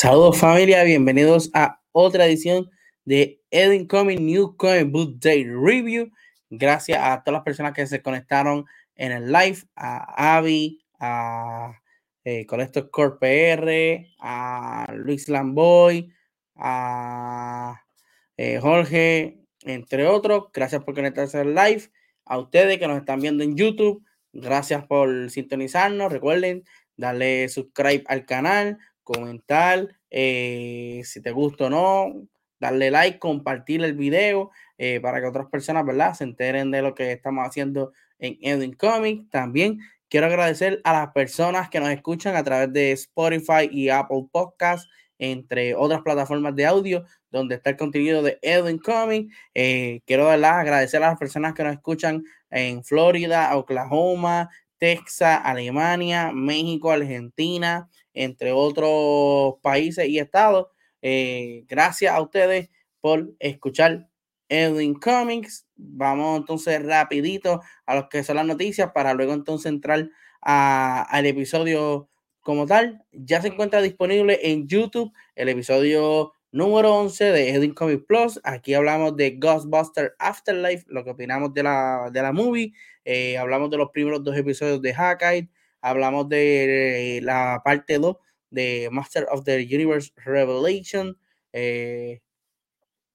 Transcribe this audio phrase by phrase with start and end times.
[0.00, 2.70] Saludos familia, bienvenidos a otra edición
[3.04, 6.12] de Edwin Comic New Comic Book Day Review.
[6.50, 8.64] Gracias a todas las personas que se conectaron
[8.94, 11.72] en el live, a Avi, a
[12.22, 16.12] eh, Colector Core PR, a Luis Lamboy,
[16.54, 17.82] a
[18.36, 20.44] eh, Jorge, entre otros.
[20.52, 21.90] Gracias por conectarse al live.
[22.24, 26.12] A ustedes que nos están viendo en YouTube, gracias por sintonizarnos.
[26.12, 26.62] Recuerden
[26.96, 32.28] darle subscribe al canal, comentar eh, si te gusta o no,
[32.60, 36.12] darle like, compartir el video eh, para que otras personas, ¿verdad?
[36.12, 39.30] Se enteren de lo que estamos haciendo en Edwin Comics.
[39.30, 39.78] También
[40.10, 44.90] quiero agradecer a las personas que nos escuchan a través de Spotify y Apple Podcasts,
[45.18, 49.34] entre otras plataformas de audio, donde está el contenido de Edwin Comics.
[49.54, 50.60] Eh, quiero ¿verdad?
[50.60, 57.88] agradecer a las personas que nos escuchan en Florida, Oklahoma, Texas, Alemania, México, Argentina,
[58.18, 60.66] entre otros países y estados.
[61.02, 62.68] Eh, gracias a ustedes
[63.00, 64.08] por escuchar
[64.48, 65.66] Edwin Comics.
[65.76, 72.08] Vamos entonces rapidito a lo que son las noticias para luego entonces entrar al episodio
[72.40, 73.04] como tal.
[73.12, 78.40] Ya se encuentra disponible en YouTube el episodio número 11 de Edwin Comics Plus.
[78.42, 82.72] Aquí hablamos de Ghostbuster Afterlife, lo que opinamos de la, de la movie.
[83.04, 85.48] Eh, hablamos de los primeros dos episodios de Hackeye.
[85.80, 88.16] Hablamos de la parte 2
[88.50, 91.16] de Master of the Universe Revelation,
[91.52, 92.20] eh,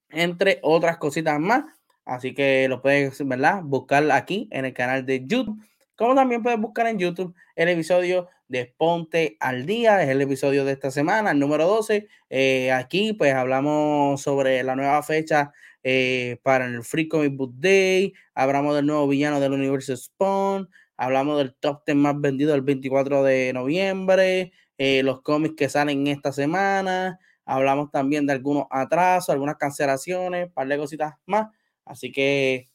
[0.09, 1.65] entre otras cositas más.
[2.05, 3.61] Así que lo puedes, ¿verdad?
[3.63, 5.57] Buscar aquí en el canal de YouTube.
[5.95, 10.65] Como también puedes buscar en YouTube el episodio de Ponte al Día, es el episodio
[10.65, 12.07] de esta semana, el número 12.
[12.29, 15.51] Eh, aquí pues hablamos sobre la nueva fecha
[15.83, 20.69] eh, para el Free Comic Book Day, hablamos del nuevo villano del universo Spawn,
[21.03, 26.07] hablamos del top 10 más vendido el 24 de noviembre, eh, los cómics que salen
[26.07, 27.19] esta semana.
[27.45, 31.47] Hablamos también de algunos atrasos, algunas cancelaciones, un par de cositas más.
[31.85, 32.69] Así que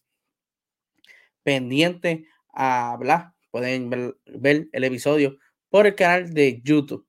[1.43, 3.33] pendiente a hablar.
[3.51, 5.39] Pueden ver, el episodio
[5.71, 7.07] por el canal de YouTube.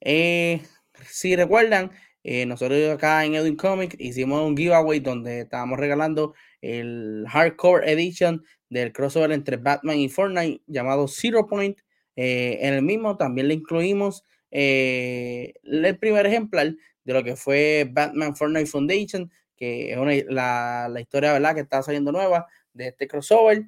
[0.00, 0.62] Eh,
[1.08, 1.92] si recuerdan,
[2.24, 8.44] eh, nosotros acá en Edwin Comics hicimos un giveaway donde estábamos regalando el hardcore edition
[8.68, 11.78] del crossover entre Batman y Fortnite llamado Zero Point.
[12.16, 16.74] Eh, en el mismo también le incluimos eh, el primer ejemplar
[17.04, 21.54] de lo que fue Batman Fortnite Foundation, que es la, historia ¿verdad?
[21.54, 23.66] que está saliendo nueva de este crossover.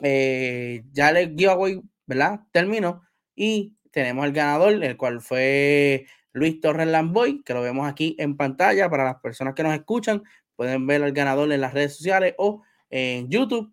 [0.00, 2.40] Eh, ya el giveaway ¿verdad?
[2.52, 3.02] terminó
[3.34, 8.36] y tenemos el ganador, el cual fue Luis Torres Lamboy, que lo vemos aquí en
[8.36, 10.22] pantalla para las personas que nos escuchan.
[10.58, 13.72] Pueden ver al ganador en las redes sociales o en YouTube.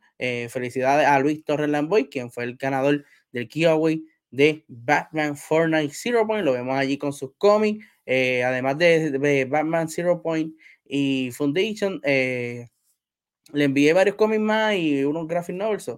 [0.49, 6.27] felicidades a Luis Torres Lamboy, quien fue el ganador del giveaway de Batman Fortnite Zero
[6.27, 6.45] Point.
[6.45, 7.85] Lo vemos allí con sus cómics.
[8.05, 12.67] Eh, además de, Batman Zero Point y Foundation, eh,
[13.53, 15.91] le envié varios cómics más y unos graphic novels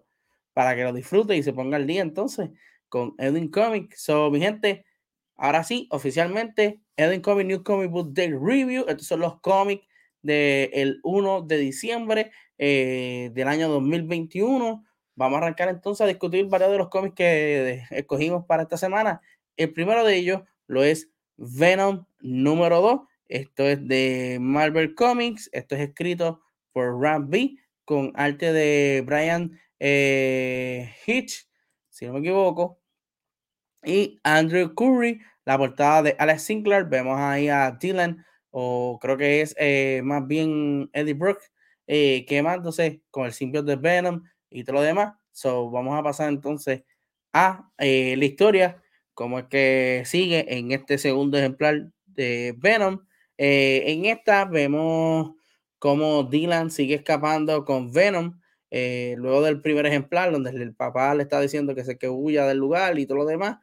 [0.53, 2.49] para que lo disfrute y se ponga al día entonces
[2.89, 4.01] con Edwin Comics.
[4.01, 4.85] So, mi gente,
[5.35, 8.85] ahora sí, oficialmente, Edwin Comics New Comic Book Day Review.
[8.87, 9.85] Estos son los cómics
[10.21, 14.85] del 1 de diciembre eh, del año 2021.
[15.15, 19.21] Vamos a arrancar entonces a discutir varios de los cómics que escogimos para esta semana.
[19.55, 23.01] El primero de ellos lo es Venom número 2.
[23.27, 25.49] Esto es de Marvel Comics.
[25.51, 26.41] Esto es escrito
[26.71, 31.47] por Ram B con arte de Brian eh, Hitch,
[31.89, 32.81] si no me equivoco.
[33.83, 36.85] Y Andrew Curry, la portada de Alex Sinclair.
[36.85, 38.25] Vemos ahí a Dylan,
[38.59, 41.43] o creo que es eh, más bien Eddie Brooke,
[41.85, 45.13] eh, quemándose con el simbionte de Venom y todo lo demás.
[45.31, 46.81] So, vamos a pasar entonces
[47.33, 48.81] a eh, la historia,
[49.13, 53.05] como es que sigue en este segundo ejemplar de Venom.
[53.37, 55.33] Eh, en esta vemos
[55.77, 58.39] cómo Dylan sigue escapando con Venom.
[58.71, 62.57] Luego del primer ejemplar, donde el papá le está diciendo que se que huya del
[62.57, 63.57] lugar y todo lo demás.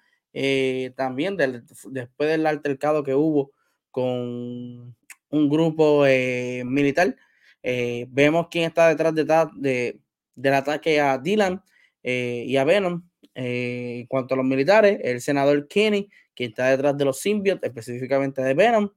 [0.95, 3.51] también después del altercado que hubo
[3.95, 4.97] con
[5.31, 6.03] un grupo
[6.65, 7.17] militar,
[7.63, 9.25] vemos quién está detrás de,
[9.57, 10.01] de,
[10.35, 11.63] del ataque a Dylan
[12.03, 13.03] eh, y a Venom.
[13.35, 17.69] Eh, en cuanto a los militares, el senador Kenny, que está detrás de los symbiotes,
[17.69, 18.91] específicamente de Venom.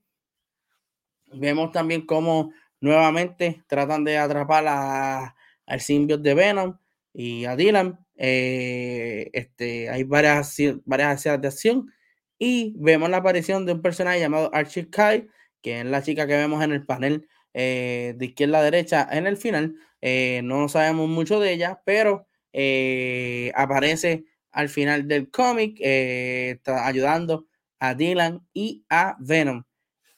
[1.33, 5.35] Vemos también cómo nuevamente tratan de atrapar a,
[5.65, 6.77] al symbiote de Venom
[7.13, 7.99] y a Dylan.
[8.15, 10.55] Eh, este, hay varias,
[10.85, 11.91] varias escenas de acción
[12.39, 15.27] y vemos la aparición de un personaje llamado Archie Kai,
[15.61, 19.35] que es la chica que vemos en el panel de izquierda a derecha en el
[19.35, 26.59] final, eh, no sabemos mucho de ella, pero eh, aparece al final del cómic, eh,
[26.65, 27.47] ayudando
[27.79, 29.63] a Dylan y a Venom.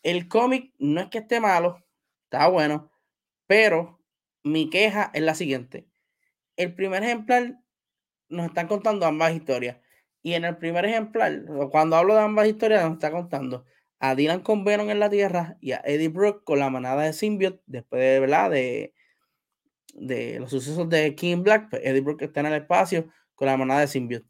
[0.03, 1.83] El cómic no es que esté malo,
[2.25, 2.91] está bueno,
[3.47, 4.01] pero
[4.43, 5.87] mi queja es la siguiente.
[6.55, 7.59] El primer ejemplar
[8.29, 9.77] nos están contando ambas historias.
[10.21, 13.65] Y en el primer ejemplar, cuando hablo de ambas historias, nos está contando
[13.99, 17.13] a Dylan con Venom en la Tierra y a Eddie Brooke con la manada de
[17.13, 18.49] Symbiote después de, ¿verdad?
[18.49, 18.93] de,
[19.93, 21.69] de los sucesos de King Black.
[21.69, 24.27] Pues Eddie Brooke está en el espacio con la manada de Symbiote.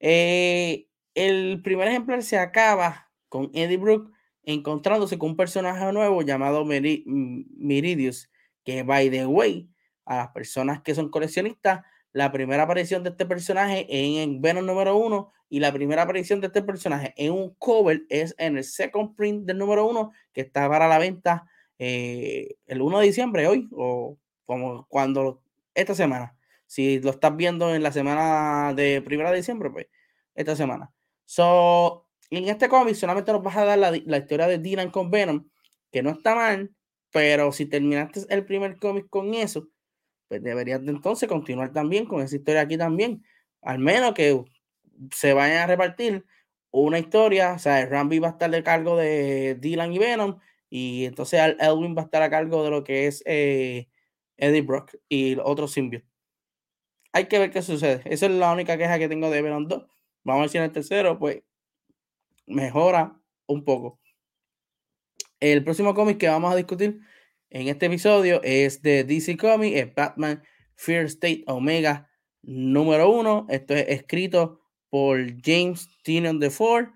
[0.00, 4.10] Eh, el primer ejemplar se acaba con Eddie Brooke
[4.42, 8.30] encontrándose con un personaje nuevo llamado Miridius,
[8.64, 9.68] que by the way,
[10.04, 11.84] a las personas que son coleccionistas,
[12.16, 16.46] la primera aparición de este personaje en Venom número uno y la primera aparición de
[16.46, 20.66] este personaje en un cover es en el second print del número uno que está
[20.66, 21.44] para la venta
[21.78, 24.16] eh, el 1 de diciembre hoy o
[24.46, 25.42] como cuando
[25.74, 26.34] esta semana.
[26.64, 29.86] Si lo estás viendo en la semana de primera de diciembre, pues
[30.34, 30.90] esta semana.
[31.26, 35.10] So, en este cómic solamente nos vas a dar la, la historia de Dylan con
[35.10, 35.50] Venom,
[35.92, 36.74] que no está mal,
[37.12, 39.68] pero si terminaste el primer cómic con eso,
[40.28, 43.24] pues deberías de entonces continuar también con esa historia aquí también.
[43.62, 44.44] Al menos que
[45.12, 46.24] se vayan a repartir
[46.70, 50.38] una historia, o sea, Rambi va a estar de cargo de Dylan y Venom,
[50.68, 53.88] y entonces Elwin va a estar a cargo de lo que es eh,
[54.36, 56.06] Eddie Brock y otros symbiote.
[57.12, 58.02] Hay que ver qué sucede.
[58.04, 59.86] Esa es la única queja que tengo de Venom 2.
[60.24, 61.42] Vamos a ver si en el tercero, pues,
[62.46, 63.98] mejora un poco.
[65.40, 67.00] El próximo cómic que vamos a discutir
[67.60, 70.42] en este episodio es de DC Comics, Batman
[70.74, 72.06] Fear State Omega
[72.42, 73.46] número uno.
[73.48, 74.60] Esto es escrito
[74.90, 76.88] por James Tynion Ford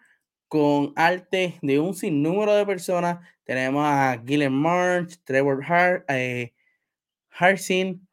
[0.48, 3.26] con arte de un sinnúmero de personas.
[3.44, 6.52] Tenemos a Gillian March, Trevor Hart, eh,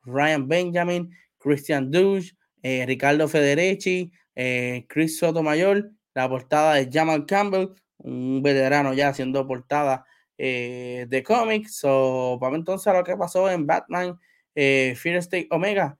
[0.05, 2.31] Ryan Benjamin, Christian Douche,
[2.63, 9.45] eh, Ricardo Federici, eh, Chris Sotomayor, la portada de Jamal Campbell, un veterano ya haciendo
[9.45, 10.05] portada
[10.37, 11.77] eh, de cómics.
[11.77, 14.19] So, vamos entonces a lo que pasó en Batman
[14.55, 15.97] eh, Fear State Omega.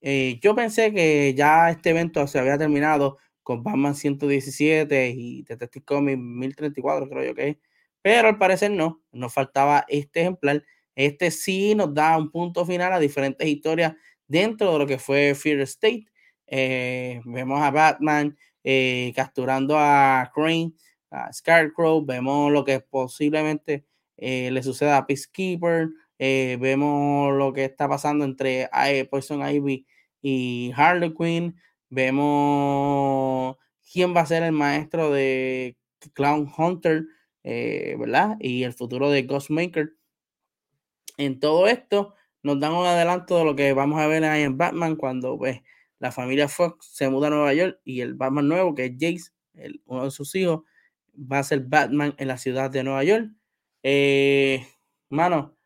[0.00, 5.84] Eh, yo pensé que ya este evento se había terminado con Batman 117 y Detective
[5.84, 7.56] Comics 1034, creo yo que es.
[8.02, 10.64] Pero al parecer no, nos faltaba este ejemplar.
[10.94, 13.94] Este sí nos da un punto final a diferentes historias
[14.26, 16.06] dentro de lo que fue Fear State.
[17.24, 18.36] vemos a Batman
[19.14, 20.72] capturando a Crane
[21.32, 23.84] Scarecrow, vemos lo que posiblemente
[24.16, 29.86] eh, le suceda a Peacekeeper, eh, vemos lo que está pasando entre eh, Poison Ivy
[30.22, 31.56] y Harley Quinn,
[31.90, 33.56] vemos
[33.92, 35.76] quién va a ser el maestro de
[36.14, 37.04] Clown Hunter,
[37.44, 38.36] ¿verdad?
[38.40, 39.94] Y el futuro de Ghostmaker.
[41.18, 44.56] En todo esto nos dan un adelanto de lo que vamos a ver ahí en
[44.56, 45.60] Batman cuando pues,
[45.98, 49.32] la familia Fox se muda a Nueva York y el Batman nuevo, que es Jace,
[49.86, 50.62] uno de sus hijos,
[51.14, 53.30] va a ser Batman en la ciudad de Nueva York.
[53.82, 54.66] Eh,
[55.10, 55.56] mano,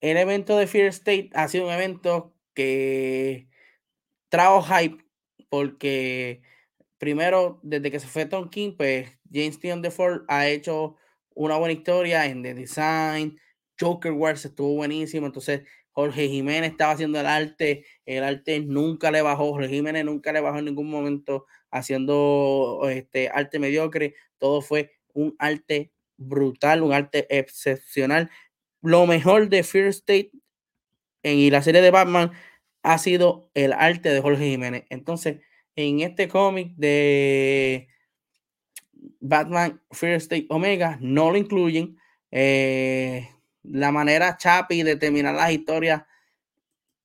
[0.00, 3.48] el evento de Fear State ha sido un evento que
[4.28, 5.04] trajo hype
[5.48, 6.42] porque
[6.98, 10.96] primero, desde que se fue Tom King, pues James Tion Ford ha hecho
[11.34, 13.38] una buena historia en The Design,
[13.78, 15.62] Joker Wars estuvo buenísimo, entonces
[15.92, 20.40] Jorge Jiménez estaba haciendo el arte, el arte nunca le bajó, Jorge Jiménez nunca le
[20.40, 27.26] bajó en ningún momento haciendo este arte mediocre, todo fue un arte brutal, un arte
[27.36, 28.30] excepcional.
[28.82, 30.30] Lo mejor de Fear State
[31.22, 32.32] en, y la serie de Batman
[32.82, 34.84] ha sido el arte de Jorge Jiménez.
[34.90, 35.40] Entonces,
[35.76, 37.88] en este cómic de
[39.20, 41.96] Batman Fear State Omega no lo incluyen.
[42.30, 43.28] Eh,
[43.62, 46.02] la manera chapi de terminar las historias,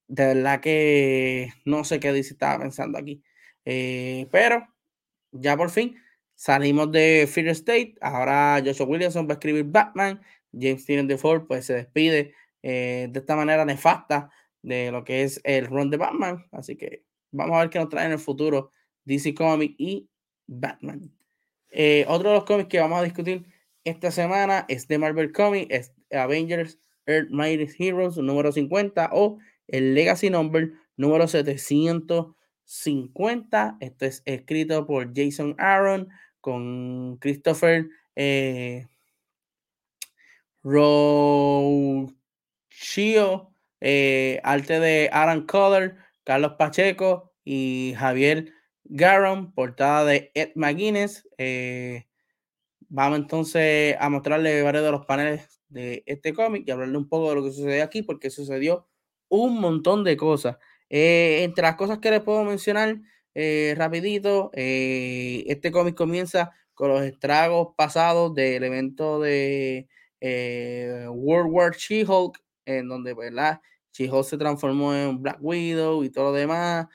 [0.07, 3.21] de verdad que no sé qué dice, estaba pensando aquí.
[3.69, 4.65] Eh, pero
[5.33, 5.97] ya por fin
[6.35, 7.95] salimos de Fear State.
[7.99, 10.21] Ahora Joshua Williamson va a escribir Batman.
[10.53, 12.33] James Steven Ford pues se despide
[12.63, 14.29] eh, de esta manera nefasta
[14.61, 16.45] de lo que es el run de Batman.
[16.53, 18.71] Así que vamos a ver qué nos trae en el futuro
[19.03, 20.09] DC Comics y
[20.47, 21.11] Batman.
[21.69, 23.45] Eh, otro de los cómics que vamos a discutir
[23.83, 30.29] esta semana es de Marvel Comics, Avengers Earth Mighty Heroes número 50 o el Legacy
[30.29, 31.27] Number número
[32.67, 33.77] 750.
[33.79, 36.09] Esto es escrito por Jason Aaron
[36.41, 38.87] con Christopher eh,
[43.79, 48.51] eh, arte de Aaron Color, Carlos Pacheco y Javier
[48.83, 51.27] Garon, portada de Ed McGuinness.
[51.37, 52.05] Eh,
[52.89, 57.29] vamos entonces a mostrarle varios de los paneles de este cómic y hablarle un poco
[57.29, 58.87] de lo que sucedió aquí, porque sucedió
[59.29, 60.57] un montón de cosas.
[60.89, 62.97] Eh, entre las cosas que les puedo mencionar
[63.35, 69.87] eh, rapidito, eh, este cómic comienza con los estragos pasados del evento de
[70.21, 73.61] World War She-Hulk, en donde, ¿verdad?
[73.93, 76.87] She-Hulk se transformó en Black Widow y todo lo demás.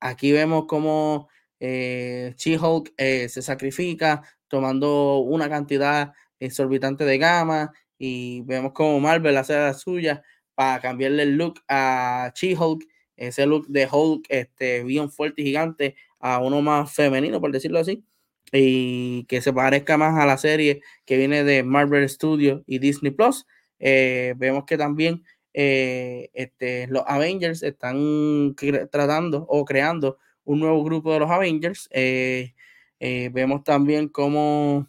[0.00, 1.28] Aquí vemos cómo
[1.60, 9.54] eh, She-Hulk se sacrifica tomando una cantidad exorbitante de gama y vemos cómo Marvel hace
[9.54, 10.22] la suya
[10.60, 12.86] para cambiarle el look a She-Hulk,
[13.16, 17.78] ese look de Hulk este, bien fuerte y gigante, a uno más femenino, por decirlo
[17.78, 18.04] así,
[18.52, 23.10] y que se parezca más a la serie que viene de Marvel Studios y Disney
[23.10, 23.46] Plus.
[23.78, 25.24] Eh, vemos que también
[25.54, 28.54] eh, este, los Avengers están
[28.92, 31.88] tratando o creando un nuevo grupo de los Avengers.
[31.90, 32.52] Eh,
[33.32, 34.86] vemos también cómo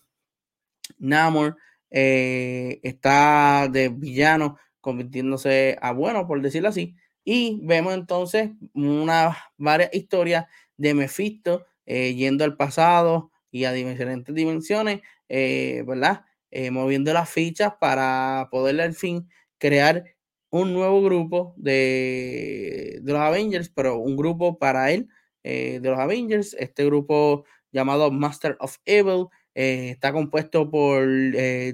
[0.97, 1.55] Namor
[1.89, 6.95] está de villano convirtiéndose a bueno, por decirlo así.
[7.23, 10.47] Y vemos entonces una varias historias
[10.77, 16.25] de Mephisto yendo al pasado y a diferentes dimensiones, ¿verdad?
[16.71, 20.05] moviendo las fichas para poder al fin crear
[20.51, 25.07] un nuevo grupo de, los Avengers, pero un grupo para él
[25.43, 26.55] eh, de los Avengers.
[26.59, 31.73] Este grupo llamado Master of Evil eh, está compuesto por eh,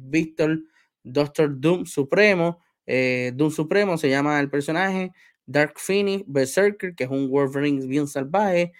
[0.00, 0.60] Victor,
[1.04, 2.58] Doctor Doom Supremo.
[2.86, 5.12] Doom Supremo se llama el personaje.
[5.46, 8.72] Dark Phoenix, Berserker, que es un Wolverine bien salvaje.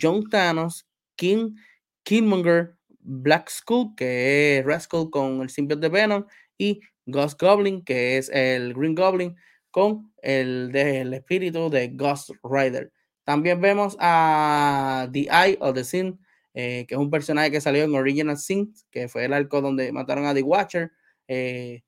[0.00, 1.56] John Thanos, King,
[2.04, 6.26] Killmonger, Black Skull, que es Rascal con el simbionte de Venom.
[6.58, 9.34] Y Ghost Goblin, que es el Green Goblin,
[9.70, 12.92] con el del espíritu de Ghost Rider.
[13.24, 16.18] También vemos a The Eye of the Sin,
[16.52, 19.92] eh, que es un personaje que salió en Original Sin, que fue el arco donde
[19.92, 20.90] mataron a The Watcher.
[21.30, 21.82] Eh,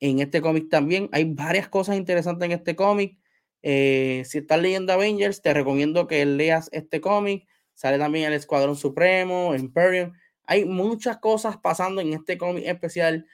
[0.00, 3.18] en este cómic también hay varias cosas interesantes en este cómic.
[3.62, 7.46] Eh, si estás leyendo Avengers, te recomiendo que leas este cómic.
[7.74, 10.12] Sale también el Escuadrón Supremo, Imperium.
[10.44, 13.26] Hay muchas cosas pasando en este cómic especial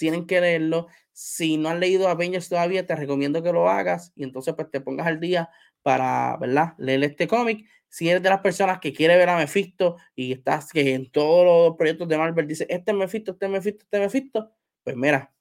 [0.00, 0.88] tienen que leerlo.
[1.12, 4.80] Si no has leído Avengers todavía, te recomiendo que lo hagas y entonces pues te
[4.80, 5.50] pongas al día
[5.82, 6.72] para, ¿verdad?
[6.78, 7.68] Leer este cómic.
[7.90, 11.44] Si eres de las personas que quiere ver a Mephisto y estás que en todos
[11.44, 14.52] los proyectos de Marvel dice, este es Mephisto, este es Mephisto, este es Mephisto,
[14.84, 15.34] pues mira,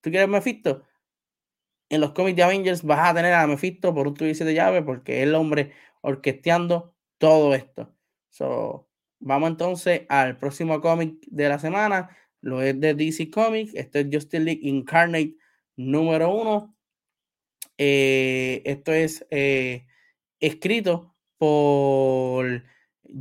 [0.00, 0.82] tú quieres Mephisto,
[1.88, 4.82] en los cómics de Avengers vas a tener a Mephisto por un tubo de llave
[4.82, 7.94] porque es el hombre orquesteando todo esto.
[8.30, 8.88] So,
[9.20, 13.74] vamos entonces al próximo cómic de la semana lo es de DC Comics.
[13.74, 15.36] Esto es Justice League Incarnate
[15.76, 16.76] número uno.
[17.78, 19.86] Eh, esto es eh,
[20.40, 22.62] escrito por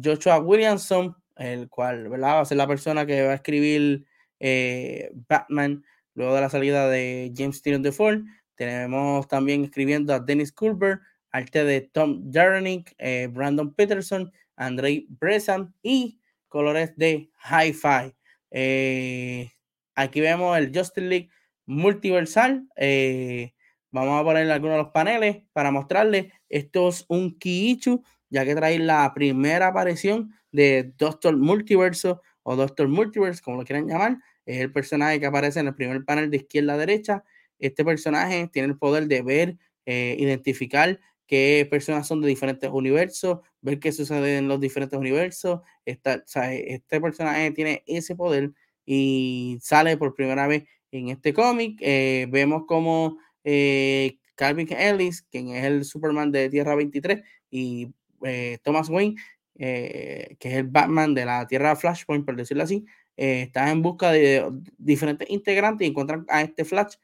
[0.04, 2.36] Joshua Williamson, el cual ¿verdad?
[2.36, 4.06] va a ser la persona que va a escribir
[4.40, 8.22] eh, Batman luego de la salida de James Tynion de Ford.
[8.56, 11.00] Tenemos también escribiendo a Dennis Culver,
[11.32, 12.96] arte de Tom Jarnick,
[13.32, 18.16] Brandon Peterson, Andrei Bresan y colores de Hi-Fi.
[18.52, 19.52] Eh,
[19.96, 21.30] aquí vemos el Justice League
[21.66, 22.68] multiversal.
[22.78, 23.54] Eh,
[23.92, 26.32] vamos a poner algunos de los paneles para mostrarles.
[26.56, 32.88] Esto es un Kiichu, ya que trae la primera aparición de Doctor Multiverso o Doctor
[32.88, 34.20] Multiverse, como lo quieran llamar.
[34.46, 37.26] Es el personaje que aparece en el primer panel de izquierda a derecha.
[37.60, 40.98] Este personaje tiene el poder de ver, eh, identificar
[41.28, 45.60] qué personas son de diferentes universos, ver qué sucede en los diferentes universos.
[45.84, 48.54] Esta, este personaje tiene ese poder
[48.86, 51.80] y sale por primera vez en este cómic.
[51.82, 58.60] Eh, vemos como eh, Calvin Ellis, quien es el Superman de Tierra 23, y eh,
[58.64, 59.16] Thomas Wayne,
[59.56, 64.46] que es el Batman de la Tierra Flashpoint, por decirlo así, están en busca de
[64.78, 66.96] diferentes integrantes y encuentran a este Flash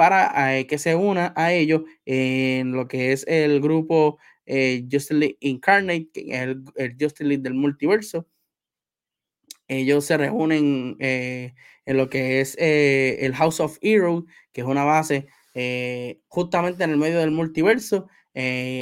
[0.00, 5.12] para eh, que se una a ellos en lo que es el grupo eh, Justice
[5.12, 6.40] League Incarnate, que es
[6.76, 8.26] el, Justice League del multiverso.
[9.68, 11.52] Ellos se reúnen eh,
[11.84, 15.26] en lo que es el House of Heroes, que es una base
[16.28, 18.08] justamente en el medio del multiverso.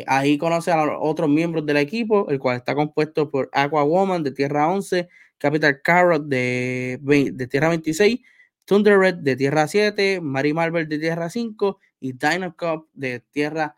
[0.07, 4.23] ahí conoce a los otros miembros del equipo, el cual está compuesto por Aqua Woman
[4.23, 5.09] de Tierra 11,
[5.39, 8.21] Capital Carrot de, de Tierra 26,
[8.69, 12.55] Thunder Red de Tierra 7, Mary Marvel de Tierra 5 y Dino
[12.93, 13.77] de Tierra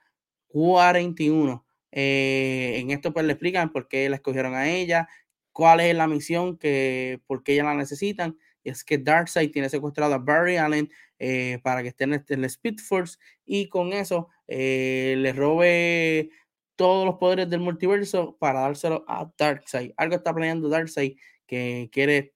[0.48, 1.64] 41.
[1.92, 5.08] Eh, en esto pues le explican por qué la escogieron a ella,
[5.52, 8.36] cuál es la misión, que, por qué ella la necesitan.
[8.62, 10.90] Y es que Darkseid tiene secuestrado a Barry Allen
[11.20, 16.30] eh, para que esté en, el Speed Force y con eso eh, le robe
[16.76, 19.92] todos los poderes del multiverso para dárselo a Darkseid.
[19.98, 22.32] Algo está planeando Darkseid que quiere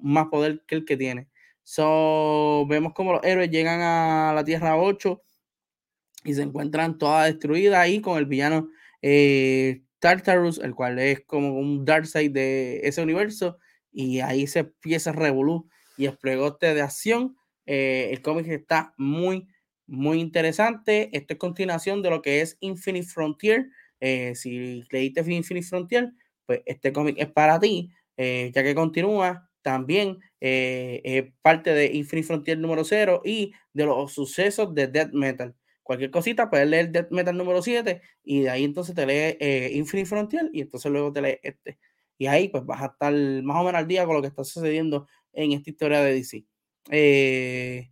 [0.00, 1.28] más poder que el que tiene.
[1.62, 5.22] So, vemos como los héroes llegan a la Tierra 8
[6.24, 8.70] y se encuentran todas destruidas ahí con el villano
[9.02, 13.58] eh, Tartarus, el cual es como un Darkseid de ese universo,
[13.92, 17.36] y ahí se empieza Revolu y el de acción.
[17.66, 19.48] Eh, el cómic está muy,
[19.86, 21.10] muy interesante.
[21.16, 23.68] Esto es continuación de lo que es Infinite Frontier.
[24.00, 26.12] Eh, si leíste Infinite Frontier,
[26.46, 32.26] pues este cómic es para ti, eh, ya que continúa también es parte de Infinite
[32.26, 35.54] Frontier número 0 y de los sucesos de Death Metal.
[35.84, 39.36] Cualquier cosita, puedes leer Death Metal número 7 y de ahí entonces te lee
[39.78, 41.78] Infinite Frontier y entonces luego te lee este.
[42.18, 43.12] Y ahí pues vas a estar
[43.44, 46.51] más o menos al día con lo que está sucediendo en esta historia de DC.
[46.90, 47.90] Eh,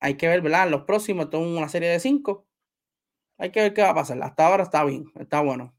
[0.00, 0.68] hay que ver, ¿verdad?
[0.68, 2.46] Los próximos, esto una serie de cinco.
[3.38, 4.22] Hay que ver qué va a pasar.
[4.22, 5.74] Hasta ahora está bien, está bueno.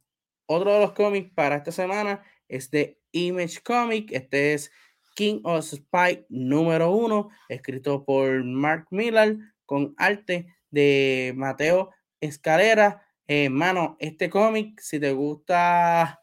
[0.46, 4.12] Otro de los cómics para esta semana es de Image Comic.
[4.12, 4.72] Este es
[5.16, 13.06] King of Spy número uno, escrito por Mark Miller con arte de Mateo Escalera.
[13.28, 16.20] Eh, mano, este cómic, si te gusta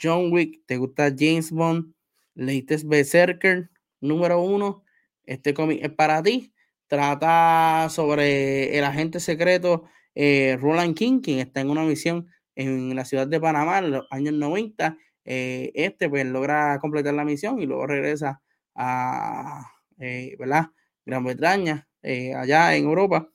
[0.00, 1.92] John Wick, te gusta James Bond,
[2.34, 4.83] leíste Berserker número uno,
[5.26, 6.52] este cómic es para ti.
[6.86, 13.04] Trata sobre el agente secreto eh, Roland King, quien está en una misión en la
[13.04, 14.96] ciudad de Panamá en los años 90.
[15.24, 18.42] Eh, este pues logra completar la misión y luego regresa
[18.74, 20.66] a eh, ¿verdad?
[21.06, 23.30] Gran Bretaña, allá en Europa,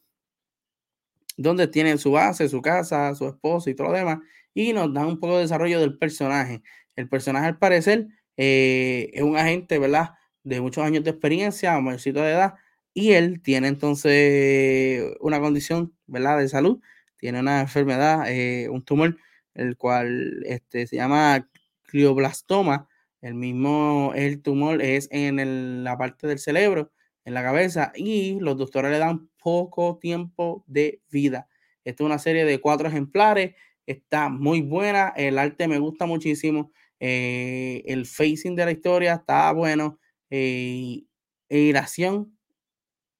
[1.37, 4.19] donde tiene su base, su casa, su esposo y todo lo demás.
[4.53, 6.61] Y nos da un poco de desarrollo del personaje.
[6.95, 10.11] El personaje, al parecer, es un agente, ¿verdad?
[10.43, 12.55] De muchos años de experiencia, mayorcito de edad,
[12.93, 16.39] y él tiene entonces una condición, ¿verdad?
[16.39, 16.79] De salud,
[17.17, 19.17] tiene una enfermedad, eh, un tumor,
[19.53, 21.47] el cual este, se llama
[21.91, 22.87] glioblastoma,
[23.21, 26.91] el mismo, el tumor es en la parte del cerebro,
[27.25, 31.47] en la cabeza, y los doctores le dan poco tiempo de vida.
[31.83, 36.71] Esta es una serie de cuatro ejemplares, está muy buena, el arte me gusta muchísimo,
[36.99, 39.98] eh, el facing de la historia está bueno,
[40.29, 41.03] eh,
[41.75, 42.37] acción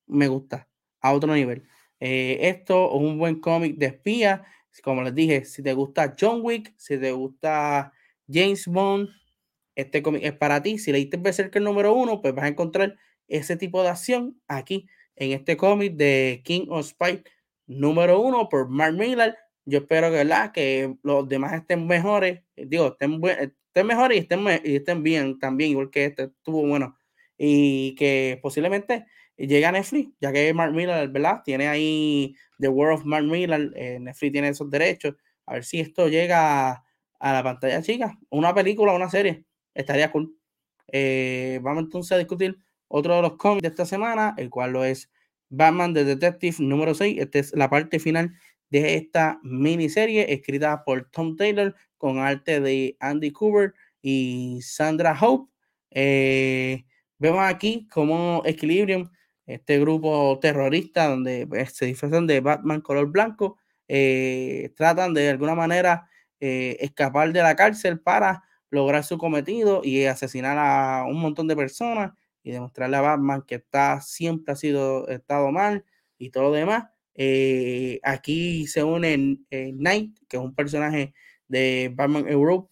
[0.07, 0.67] me gusta
[1.01, 1.67] a otro nivel.
[1.99, 4.43] Eh, esto es un buen cómic de espía.
[4.83, 7.91] Como les dije, si te gusta John Wick, si te gusta
[8.27, 9.09] James Bond,
[9.75, 10.77] este cómic es para ti.
[10.77, 15.31] Si leíste Berserker número uno, pues vas a encontrar ese tipo de acción aquí en
[15.31, 17.29] este cómic de King of Spike
[17.67, 19.37] número uno por Mark Miller.
[19.65, 24.75] Yo espero que, que los demás estén mejores, digo, estén, estén mejores y estén, y
[24.77, 26.98] estén bien también, igual que este estuvo bueno
[27.39, 29.05] y que posiblemente
[29.37, 31.41] llegue a Netflix, ya que Mark Miller, ¿verdad?
[31.45, 35.79] Tiene ahí The World of Mark Miller, eh, Netflix tiene esos derechos, a ver si
[35.79, 36.83] esto llega
[37.19, 40.35] a, la pantalla chica, una película, una serie, estaría cool.
[40.91, 42.57] Eh, vamos entonces a discutir
[42.89, 45.09] otro de los cómics de esta semana, el cual lo es
[45.49, 47.19] Batman The Detective número 6.
[47.19, 48.33] Esta es la parte final
[48.69, 55.51] de esta miniserie escrita por Tom Taylor con arte de Andy Cooper y Sandra Hope.
[55.91, 56.85] Eh,
[57.19, 59.09] Vemos aquí cómo Equilibrium,
[59.45, 63.57] este grupo terrorista donde pues, se disfrazan de Batman color blanco,
[63.89, 70.05] eh, tratan de, alguna manera eh, escapar de la cárcel para lograr su cometido y
[70.05, 75.05] asesinar a un montón de personas y demostrarle a Batman que está, siempre ha sido
[75.09, 75.83] estado mal
[76.17, 76.85] y todo lo demás.
[77.15, 81.13] Eh, aquí se une Knight, que es un personaje
[81.49, 82.71] de Batman Europe,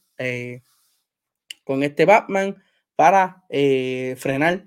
[1.65, 2.55] con este Batman
[2.97, 4.65] para eh, frenar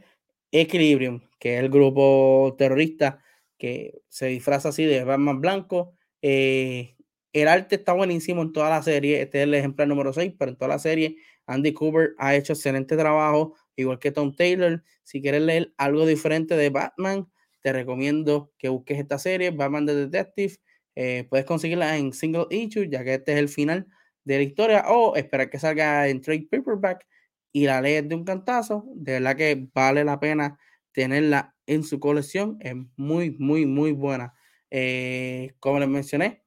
[0.52, 3.22] Equilibrium, que es el grupo terrorista
[3.58, 5.94] que se disfraza así de Batman blanco.
[6.22, 6.94] Eh,
[7.32, 9.20] el arte está buenísimo en toda la serie.
[9.20, 11.16] Este es el ejemplar número 6, pero en toda la serie
[11.46, 14.82] Andy Cooper ha hecho excelente trabajo, igual que Tom Taylor.
[15.02, 17.28] Si quieres leer algo diferente de Batman,
[17.62, 20.54] te recomiendo que busques esta serie, Batman the Detective.
[20.94, 23.88] Eh, puedes conseguirla en single issue, ya que este es el final
[24.22, 27.04] de la historia, o esperar que salga en trade paperback
[27.52, 30.58] y la lees de un cantazo, de verdad que vale la pena
[30.92, 32.58] tenerla en su colección.
[32.60, 34.34] Es muy, muy, muy buena.
[34.70, 36.44] Eh, como les mencioné,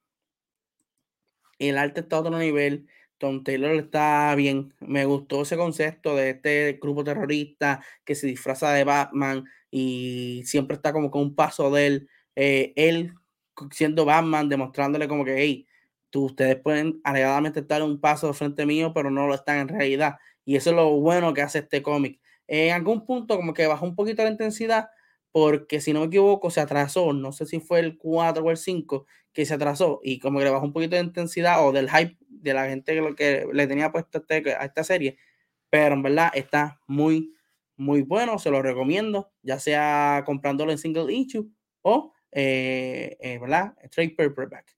[1.60, 2.88] el arte está a otro nivel.
[3.18, 4.74] Tom Taylor está bien.
[4.80, 10.76] Me gustó ese concepto de este grupo terrorista que se disfraza de Batman y siempre
[10.76, 12.10] está como con un paso de él.
[12.36, 13.14] Eh, él
[13.72, 15.68] siendo Batman, demostrándole como que, hey,
[16.10, 20.16] tú, ustedes pueden alegadamente estar un paso frente mío, pero no lo están en realidad.
[20.46, 22.20] Y eso es lo bueno que hace este cómic.
[22.48, 24.90] En algún punto como que bajó un poquito la intensidad
[25.32, 28.58] porque si no me equivoco se atrasó, no sé si fue el 4 o el
[28.58, 31.90] 5 que se atrasó y como que le bajó un poquito de intensidad o del
[31.90, 35.18] hype de la gente que, le tenía puesto este, a esta serie,
[35.72, 37.34] pero en verdad está muy,
[37.78, 41.50] muy bueno, se lo recomiendo, ya sea comprándolo en single issue
[41.82, 43.74] o, eh, eh, ¿verdad?
[43.84, 44.78] Straight paperback.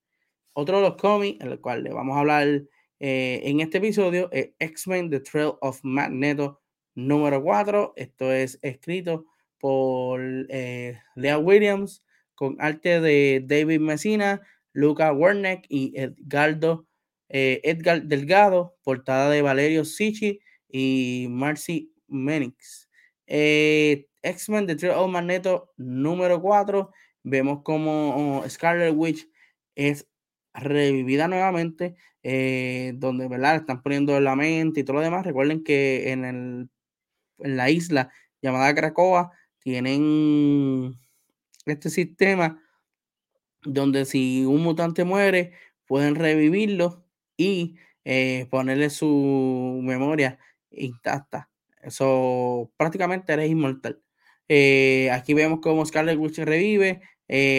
[0.54, 2.62] Otro de los cómics, en el cual le vamos a hablar
[2.98, 6.60] eh, en este episodio es X-Men The Trail of Magneto
[6.94, 7.92] número 4.
[7.96, 9.26] Esto es escrito
[9.58, 12.02] por eh, Lea Williams
[12.34, 16.86] con arte de David Messina, Luca Werneck y Edgardo,
[17.28, 22.88] eh, Edgar Delgado, portada de Valerio Sichi y Marcy Menix.
[23.26, 26.90] Eh, X-Men The Trail of Magneto número 4.
[27.22, 29.28] Vemos como Scarlet Witch
[29.74, 30.06] es
[30.54, 31.96] revivida nuevamente,
[32.28, 33.54] eh, donde ¿verdad?
[33.54, 35.24] están poniendo la mente y todo lo demás.
[35.24, 36.68] Recuerden que en, el,
[37.38, 38.10] en la isla
[38.42, 40.98] llamada Cracoa tienen
[41.66, 42.60] este sistema
[43.62, 45.52] donde si un mutante muere,
[45.86, 50.40] pueden revivirlo y eh, ponerle su memoria
[50.72, 51.48] intacta.
[51.80, 54.02] Eso prácticamente eres inmortal.
[54.48, 57.02] Eh, aquí vemos cómo Scarlet Witch revive.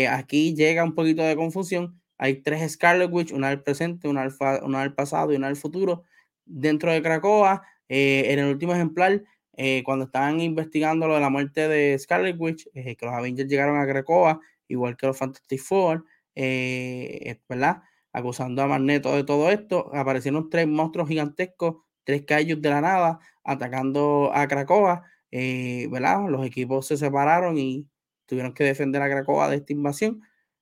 [0.10, 4.94] aquí llega un poquito de confusión hay tres Scarlet Witch, una del presente, una del,
[4.94, 6.04] pasado y una del futuro
[6.46, 7.64] dentro de Krakoa.
[7.90, 12.36] Eh, en el último ejemplar, eh, cuando estaban investigando lo de la muerte de Scarlet
[12.40, 17.84] Witch, eh, que los Avengers llegaron a Krakoa, igual que los Fantastic Four, ¿verdad?
[18.14, 23.20] Acusando a Magneto de todo esto, aparecieron tres monstruos gigantescos, tres callos de la nada,
[23.44, 26.28] atacando a Krakoa, ¿verdad?
[26.30, 27.88] Los equipos se separaron y
[28.26, 30.22] tuvieron que defender a Krakoa de esta invasión.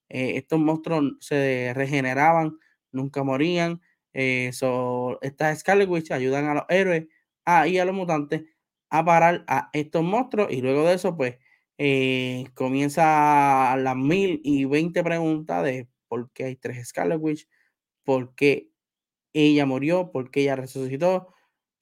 [0.10, 2.58] Eh, estos monstruos se regeneraban,
[2.92, 3.82] nunca morían.
[4.14, 4.52] Eh,
[5.22, 7.08] estas Scarlet Witch ayudan a los héroes
[7.68, 8.44] y a los mutantes
[8.90, 10.52] a parar a estos monstruos.
[10.52, 11.38] Y luego de eso, pues
[11.78, 17.48] eh, comienza las mil y veinte preguntas de por qué hay tres Scarlet Witch,
[18.04, 18.72] por qué
[19.34, 21.34] ella murió, por qué ella resucitó,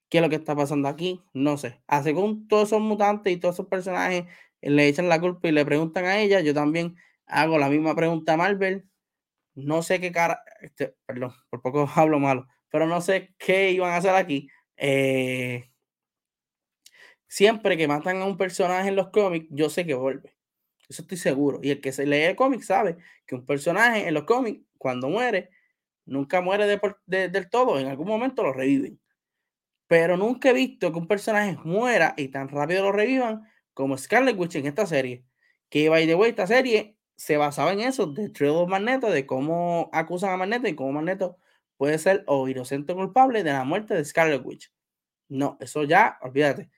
[0.09, 1.81] qué es lo que está pasando aquí, no sé.
[1.88, 4.25] A ah, según todos esos mutantes y todos esos personajes
[4.62, 6.95] le echan la culpa y le preguntan a ella, yo también
[7.27, 8.89] hago la misma pregunta a Marvel.
[9.55, 13.91] No sé qué cara, este, perdón, por poco hablo malo, pero no sé qué iban
[13.91, 14.49] a hacer aquí.
[14.77, 15.69] Eh,
[17.27, 20.36] siempre que matan a un personaje en los cómics, yo sé que vuelve.
[20.89, 21.59] Eso estoy seguro.
[21.63, 25.09] Y el que se lee el cómic sabe que un personaje en los cómics, cuando
[25.09, 25.49] muere,
[26.05, 27.79] nunca muere del todo.
[27.79, 28.99] En algún momento lo reviven.
[29.88, 34.38] Pero nunca he visto que un personaje muera y tan rápido lo revivan como Scarlet
[34.38, 35.25] Witch en esta serie.
[35.69, 39.89] Que, by the way, esta serie se basaba en eso, de of Magneto, de cómo
[39.93, 41.38] acusan a Magneto y cómo Magneto
[41.77, 44.73] puede ser o inocente o culpable de la muerte de Scarlet Witch.
[45.29, 46.69] No, eso ya, olvídate.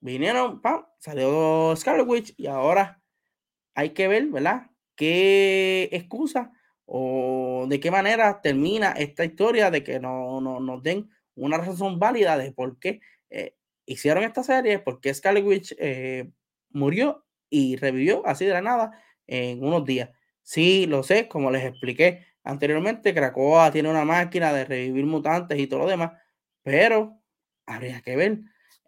[0.00, 3.02] Vinieron, pam, salió Scarlet Witch y ahora
[3.74, 4.70] hay que ver, ¿verdad?
[4.96, 6.50] ¿Qué excusa
[6.86, 11.98] o de qué manera termina esta historia de que no, no nos den una razón
[11.98, 16.30] válida de por qué eh, hicieron esta serie, por qué Scarlet Witch eh,
[16.70, 18.92] murió y revivió así de la nada
[19.30, 20.10] en unos días.
[20.42, 25.66] Sí, lo sé, como les expliqué anteriormente, Krakoa tiene una máquina de revivir mutantes y
[25.66, 26.12] todo lo demás,
[26.62, 27.20] pero
[27.66, 28.40] habría que ver,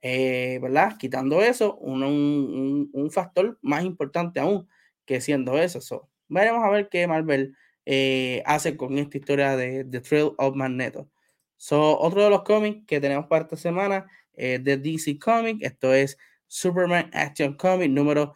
[0.02, 0.96] eh, ¿verdad?
[0.98, 4.68] Quitando eso, un, factor más importante aún
[5.06, 6.08] que siendo eso.
[6.28, 7.54] veremos a ver qué Marvel
[7.86, 11.08] eh, hace con esta historia de The Trail of Magneto.
[11.56, 15.62] So, otro de los cómics que tenemos para esta semana es de DC Comics.
[15.62, 18.34] Esto es Superman Action Comic número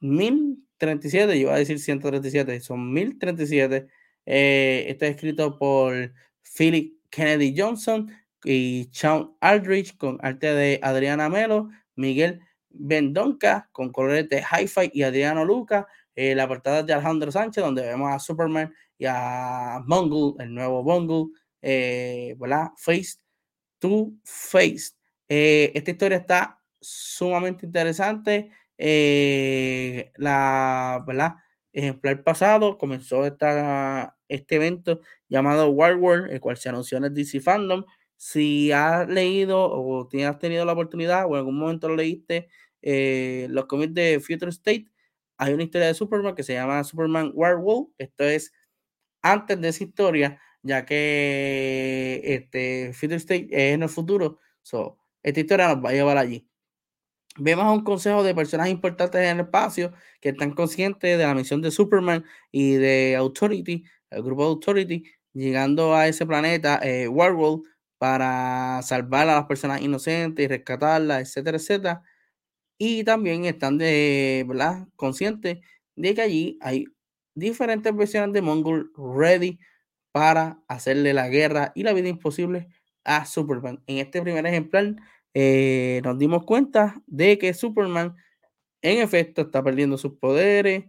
[0.00, 3.86] 1000 37, yo iba a decir 137, son 1037.
[4.26, 6.12] Eh, está escrito por
[6.56, 8.10] Philip Kennedy Johnson
[8.44, 12.40] y Sean Aldrich con arte de Adriana Melo, Miguel
[12.70, 15.86] Bendonca con colores de Hi-Fi y Adriano Luca.
[16.14, 20.82] Eh, la portada de Alejandro Sánchez, donde vemos a Superman y a Bungle, el nuevo
[20.82, 22.36] Bungle, eh,
[22.76, 23.16] Face
[23.78, 24.92] to Face.
[25.28, 28.50] Eh, esta historia está sumamente interesante.
[28.82, 31.34] Eh, la, ¿verdad?
[31.72, 37.14] Ejemplar pasado comenzó esta, este evento llamado War World, el cual se anunció en el
[37.14, 37.84] DC Fandom.
[38.16, 42.48] Si has leído o has tenido la oportunidad o en algún momento lo leíste,
[42.82, 44.86] eh, los cómics de Future State,
[45.36, 47.88] hay una historia de Superman que se llama Superman War World.
[47.98, 48.52] Esto es
[49.22, 54.38] antes de esa historia, ya que este Future State es en el futuro.
[54.62, 56.49] So, esta historia nos va a llevar allí.
[57.38, 61.34] Vemos a un consejo de personas importantes en el espacio que están conscientes de la
[61.34, 67.62] misión de Superman y de Authority, el grupo Authority, llegando a ese planeta, eh, Warworld,
[67.98, 72.02] para salvar a las personas inocentes y rescatarlas, etcétera, etcétera.
[72.78, 74.88] Y también están de, ¿verdad?
[74.96, 75.58] conscientes
[75.96, 76.86] de que allí hay
[77.34, 79.58] diferentes versiones de Mongol ready
[80.12, 82.68] para hacerle la guerra y la vida imposible
[83.04, 83.82] a Superman.
[83.86, 84.96] En este primer ejemplar
[85.34, 88.16] eh, nos dimos cuenta de que Superman
[88.82, 90.84] en efecto está perdiendo sus poderes,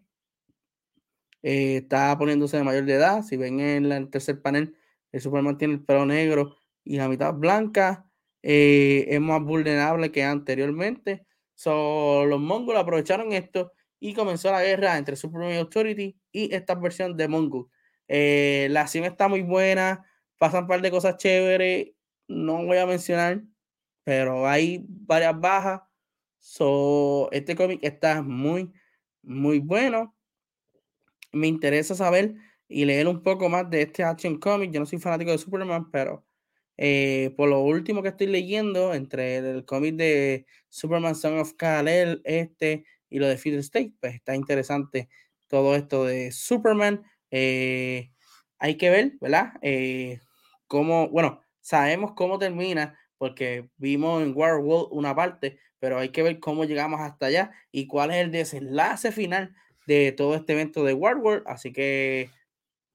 [1.44, 3.24] eh, está poniéndose de mayor de edad.
[3.24, 4.76] Si ven en el tercer panel,
[5.12, 8.08] el Superman tiene el pelo negro y la mitad blanca.
[8.44, 11.26] Eh, es más vulnerable que anteriormente.
[11.56, 17.16] So, los mongols aprovecharon esto y comenzó la guerra entre Superman Authority y esta versión
[17.18, 17.68] de Mongol.
[18.08, 20.06] Eh, la acción está muy buena,
[20.38, 21.90] pasan un par de cosas chéveres,
[22.28, 23.44] no voy a mencionar,
[24.12, 25.84] pero hay varias bajas.
[26.38, 28.70] So, este cómic está muy,
[29.22, 30.14] muy bueno.
[31.32, 32.36] Me interesa saber
[32.68, 34.72] y leer un poco más de este Action Comic.
[34.74, 36.26] Yo no soy fanático de Superman, pero
[36.76, 42.22] eh, por lo último que estoy leyendo, entre el cómic de Superman Son of Kal-El,
[42.26, 45.08] este y lo de Feeder State, pues está interesante
[45.48, 47.02] todo esto de Superman.
[47.30, 48.12] Eh,
[48.60, 49.54] hay que ver, ¿verdad?
[49.62, 50.20] Eh,
[50.70, 56.66] bueno, sabemos cómo termina, porque vimos en World una parte, pero hay que ver cómo
[56.66, 59.54] llegamos hasta allá y cuál es el desenlace final
[59.86, 62.32] de todo este evento de World Así que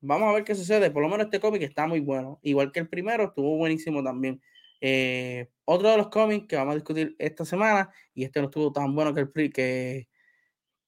[0.01, 0.91] Vamos a ver qué sucede.
[0.91, 2.41] Por lo menos este cómic está muy bueno.
[2.43, 4.43] Igual que el primero, estuvo buenísimo también.
[4.81, 8.73] Eh, otro de los cómics que vamos a discutir esta semana, y este no estuvo
[8.73, 10.09] tan bueno que el, que,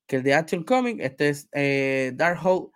[0.08, 2.72] el de Action Comic, este es eh, Darkhold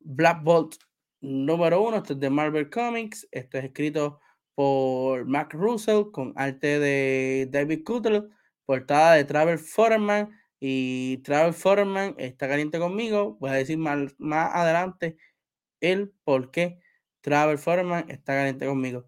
[0.00, 0.74] Black Bolt
[1.20, 1.98] número uno.
[1.98, 3.28] Este es de Marvel Comics.
[3.30, 4.18] Esto es escrito
[4.54, 8.28] por Mark Russell con arte de David Cutler,
[8.66, 10.30] portada de Travel Foreman.
[10.60, 13.36] Y Travel Foreman está caliente conmigo.
[13.40, 15.16] Voy a decir más, más adelante
[15.80, 16.78] el por qué
[17.22, 19.06] Travel Foreman está caliente conmigo.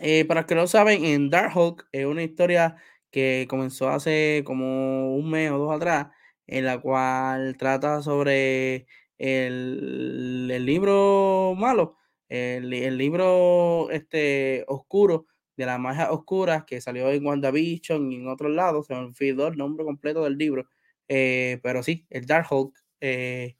[0.00, 2.76] Eh, para los que no saben, en Darkhawk es una historia
[3.10, 6.08] que comenzó hace como un mes o dos atrás,
[6.46, 8.86] en la cual trata sobre
[9.18, 11.96] el, libro malo,
[12.34, 18.52] el, libro este, oscuro de las magia oscuras que salió en WandaVision y en otros
[18.52, 20.68] lados, se me olvidó el nombre completo del libro,
[21.08, 22.74] eh, pero sí, el Darkhawk.
[23.00, 23.56] Eh,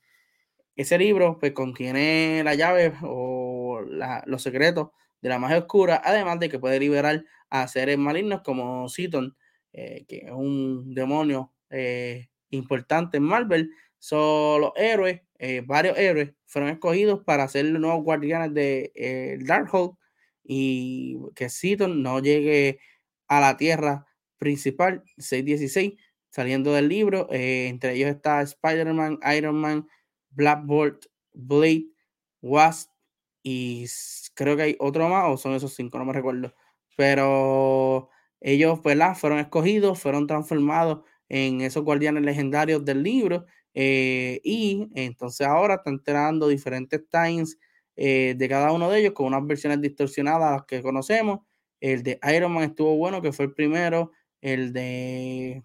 [0.76, 3.80] ese libro pues contiene la llave o
[4.26, 4.88] los secretos
[5.22, 9.36] de la magia oscura, además de que puede liberar a seres malignos como Citon,
[9.72, 13.70] eh, que es un demonio eh, importante en Marvel.
[14.04, 19.92] Son los héroes, eh, varios héroes, fueron escogidos para ser los nuevos guardianes de Darkhold
[20.42, 22.80] y que Citon no llegue
[23.28, 25.94] a la Tierra principal 616,
[26.28, 27.28] saliendo del libro.
[27.30, 29.88] entre ellos está Spider-Man, Iron Man,
[30.32, 31.00] Blackboard,
[31.32, 31.86] Blade,
[32.42, 32.90] Wasp
[33.42, 33.86] y
[34.34, 36.54] creo que hay otro más o son esos cinco, no me recuerdo.
[36.94, 39.16] Pero ellos ¿verdad?
[39.16, 45.94] fueron escogidos, fueron transformados en esos guardianes legendarios del libro eh, y entonces ahora están
[45.94, 47.58] enterando diferentes times
[47.96, 51.40] eh, de cada uno de ellos con unas versiones distorsionadas que conocemos.
[51.80, 54.12] El de Iron Man estuvo bueno, que fue el primero.
[54.40, 55.64] El de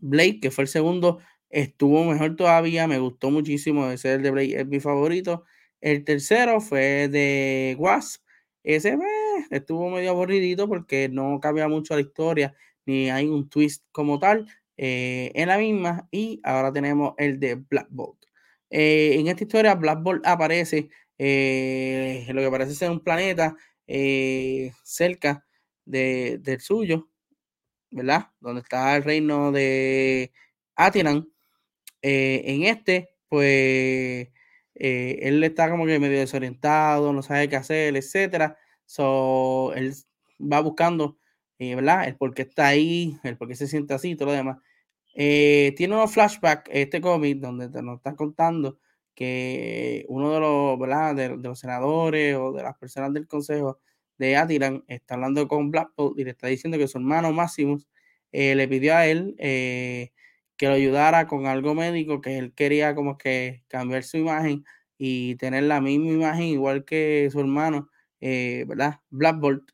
[0.00, 1.18] Blade, que fue el segundo,
[1.50, 5.44] estuvo mejor todavía, me gustó muchísimo, ese el de Blade es mi favorito.
[5.80, 8.22] El tercero fue de Wasp,
[8.62, 8.98] ese eh,
[9.50, 12.54] estuvo medio aburridito porque no cabía mucho la historia,
[12.86, 16.08] ni hay un twist como tal eh, en la misma.
[16.10, 18.24] Y ahora tenemos el de Black Bolt.
[18.70, 23.54] Eh, en esta historia, Black Bolt aparece lo que parece ser un planeta
[24.82, 25.46] cerca
[25.84, 27.08] de, del suyo,
[27.90, 28.28] ¿verdad?
[28.40, 30.32] Donde está el reino de
[30.76, 31.28] Atinan.
[32.02, 34.28] Eh, en este, pues,
[34.74, 38.58] eh, él está como que medio desorientado, no sabe qué hacer, etcétera.
[38.86, 39.94] So, él
[40.40, 41.18] va buscando,
[41.58, 42.08] eh, ¿verdad?
[42.08, 44.58] El por qué está ahí, el por qué se siente así, todo lo demás.
[45.14, 48.78] tiene unos flashbacks, este cómic, donde nos están contando
[49.14, 51.14] que uno de los, ¿verdad?
[51.14, 53.80] De, los senadores o de las personas del consejo
[54.18, 57.78] de Atilan está hablando con Blackpool y le está diciendo que su hermano Máximo
[58.32, 59.36] le pidió a él
[60.56, 64.64] que lo ayudara con algo médico, que él quería como que cambiar su imagen
[64.96, 67.88] y tener la misma imagen igual que su hermano,
[68.20, 69.00] eh, ¿verdad?
[69.10, 69.72] Black Bolt,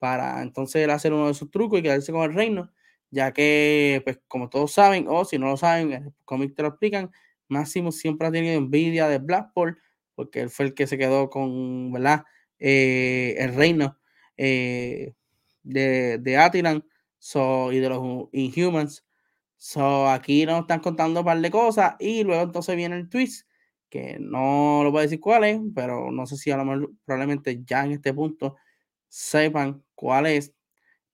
[0.00, 2.72] para entonces él hacer uno de sus trucos y quedarse con el reino,
[3.10, 6.62] ya que, pues como todos saben, o si no lo saben, en el cómic te
[6.62, 7.12] lo explican,
[7.48, 9.78] Máximo siempre ha tenido envidia de Black Bolt,
[10.16, 12.24] porque él fue el que se quedó con, ¿verdad?
[12.58, 13.98] Eh, el reino
[14.36, 15.14] eh,
[15.62, 16.84] de, de Atilan
[17.18, 19.04] so, y de los Inhumans.
[19.56, 23.46] So, aquí nos están contando un par de cosas y luego entonces viene el twist,
[23.90, 26.92] que no lo voy a decir cuál es, pero no sé si a lo mejor
[27.04, 28.56] probablemente ya en este punto
[29.10, 30.54] sepan cuál es,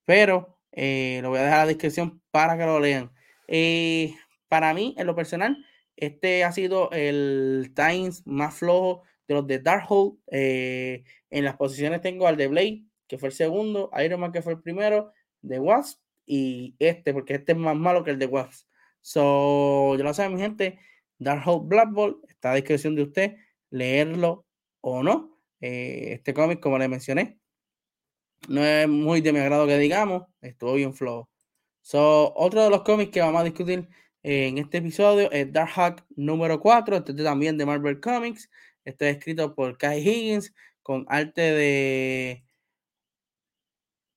[0.04, 3.10] pero eh, lo voy a dejar a la descripción para que lo lean.
[3.48, 4.14] Eh,
[4.48, 5.56] para mí, en lo personal,
[5.96, 10.18] este ha sido el Times más flojo de los de Darkhold.
[10.30, 14.42] Eh, en las posiciones tengo al de Blade, que fue el segundo, Iron Man, que
[14.42, 18.26] fue el primero, de Wasp y este, porque este es más malo que el de
[18.26, 18.68] Wasp.
[19.00, 20.78] So, ya lo saben, mi gente,
[21.18, 23.36] Darkhold Black Ball está a discreción de usted
[23.70, 24.46] leerlo
[24.80, 25.38] o no.
[25.60, 27.38] Eh, este cómic, como le mencioné,
[28.48, 31.28] no es muy de mi agrado que digamos, estuvo bien flojo.
[31.82, 33.88] So, otro de los cómics que vamos a discutir
[34.22, 38.50] en este episodio es Dark Hawk número 4, este es también de Marvel Comics,
[38.84, 42.44] este es escrito por Kai Higgins con arte de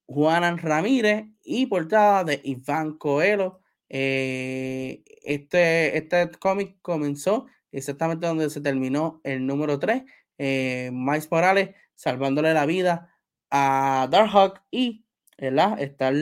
[0.07, 3.61] Juanan Ramírez y portada de Iván Coelho.
[3.89, 10.03] Eh, este, este cómic comenzó exactamente donde se terminó el número 3,
[10.39, 13.15] eh, Miles Morales salvándole la vida
[13.51, 15.05] a Darkhawk y
[15.37, 16.13] estar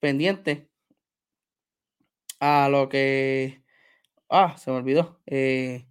[0.00, 0.68] pendiente
[2.40, 3.62] a lo que.
[4.30, 5.20] Ah, se me olvidó.
[5.26, 5.86] Eh,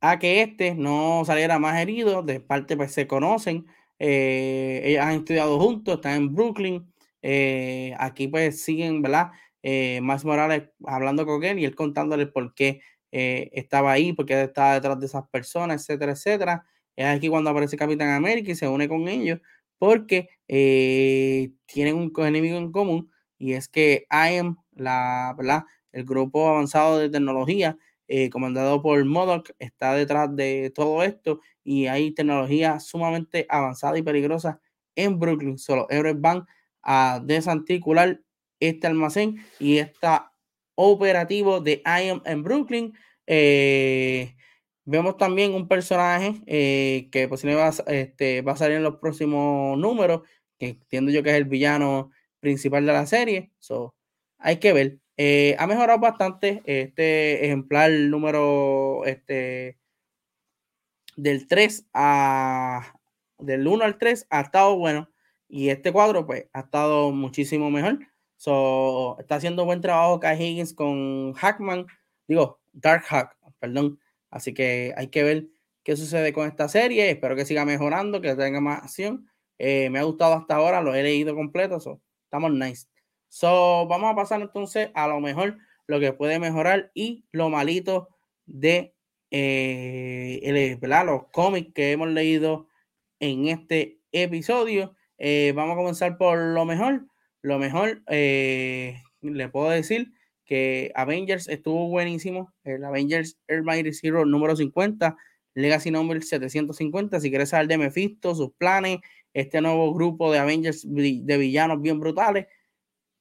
[0.00, 2.22] a que este no saliera más herido.
[2.22, 3.66] De parte, pues se conocen.
[3.98, 6.92] Eh, ellos han estudiado juntos, están en Brooklyn.
[7.22, 9.32] Eh, aquí, pues siguen, ¿verdad?
[10.02, 14.74] Más Morales hablando con él y él contándole por qué estaba ahí, por qué estaba
[14.74, 16.66] detrás de esas personas, etcétera, etcétera.
[16.96, 19.40] Es aquí cuando aparece Capitán América y se une con ellos
[19.78, 27.10] porque tienen un enemigo en común y es que IAM, la, el grupo avanzado de
[27.10, 27.76] tecnología
[28.06, 34.02] eh, comandado por Modoc, está detrás de todo esto y hay tecnología sumamente avanzada y
[34.02, 34.60] peligrosa
[34.94, 35.58] en Brooklyn.
[35.58, 36.46] Solo héroes van
[36.82, 38.20] a desarticular
[38.60, 40.32] este almacén y está
[40.74, 42.94] operativo de IAM en Brooklyn.
[43.26, 44.34] Eh,
[44.84, 50.22] vemos también un personaje eh, que posiblemente va, a salir en los próximos números,
[50.58, 53.52] que entiendo yo que es el villano principal de la serie.
[53.58, 53.94] So,
[54.38, 54.98] hay que ver.
[55.16, 59.78] Eh, ha mejorado bastante este ejemplar número este,
[61.16, 62.94] del 3 a
[63.38, 65.08] del 1 al 3 ha estado bueno
[65.48, 67.98] y este cuadro pues ha estado muchísimo mejor.
[68.36, 71.86] So, está haciendo buen trabajo Kai Higgins con Hackman,
[72.26, 73.98] digo, Dark Hack, perdón.
[74.34, 75.46] Así que hay que ver
[75.84, 77.08] qué sucede con esta serie.
[77.08, 79.30] Espero que siga mejorando, que tenga más acción.
[79.60, 81.78] Eh, me ha gustado hasta ahora, lo he leído completo.
[81.78, 82.88] So, estamos nice.
[83.28, 88.08] So, vamos a pasar entonces a lo mejor, lo que puede mejorar y lo malito
[88.44, 88.96] de
[89.30, 92.66] eh, los cómics que hemos leído
[93.20, 94.96] en este episodio.
[95.16, 97.06] Eh, vamos a comenzar por lo mejor.
[97.40, 100.12] Lo mejor, le puedo decir
[100.44, 102.52] que Avengers estuvo buenísimo.
[102.64, 105.16] El Avengers Air Mighty Zero número 50,
[105.54, 107.20] Legacy Number 750.
[107.20, 108.98] Si quieres saber de Mephisto, sus planes,
[109.32, 112.46] este nuevo grupo de Avengers de villanos bien brutales,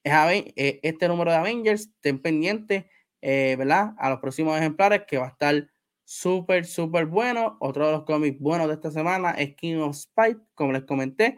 [0.04, 2.90] eh, este número de Avengers, ten pendiente,
[3.22, 3.94] eh, ¿verdad?
[3.98, 5.70] A los próximos ejemplares que va a estar
[6.04, 7.58] súper, súper bueno.
[7.60, 11.38] Otro de los cómics buenos de esta semana es King of Spite, como les comenté.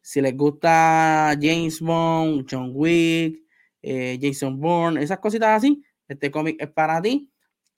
[0.00, 3.42] Si les gusta James Bond, John Wick,
[3.88, 7.30] eh, Jason Bourne, esas cositas así, este cómic es para ti.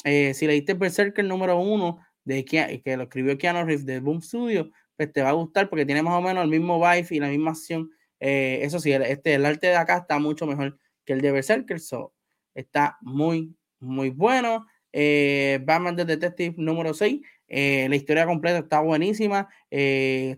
[0.04, 5.12] si leíste Berserker número uno, de que, lo escribió Keanu Reeves de Boom Studio, pues
[5.12, 7.52] te va a gustar porque tiene más o menos el mismo vibe y la misma
[7.52, 11.22] acción eh, eso sí, el, este, el arte de acá está mucho mejor que el
[11.22, 12.12] de Berserker, so,
[12.54, 14.66] está muy, muy bueno.
[14.92, 19.48] Eh, Batman the Detective número 6, eh, la historia completa está buenísima.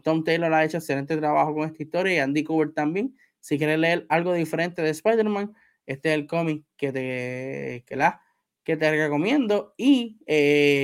[0.02, 3.16] Tom Taylor ha hecho excelente trabajo con esta historia y Andy Cooper también.
[3.40, 5.52] Si quieres leer algo diferente de Spider-Man,
[5.86, 8.22] este es el cómic que te, que la,
[8.64, 9.74] que te recomiendo.
[9.76, 10.18] Y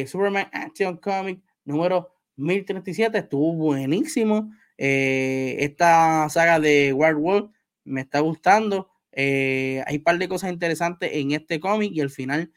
[0.07, 4.53] Superman Action Comic número 1037 estuvo buenísimo.
[4.79, 7.51] Eh, esta saga de World
[7.85, 8.91] me está gustando.
[9.13, 12.53] Eh, hay un par de cosas interesantes en este cómic y al final